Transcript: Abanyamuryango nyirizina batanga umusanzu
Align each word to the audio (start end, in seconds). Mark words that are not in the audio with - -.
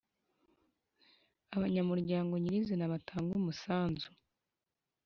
Abanyamuryango 1.55 2.33
nyirizina 2.37 2.85
batanga 2.93 3.31
umusanzu 3.41 4.09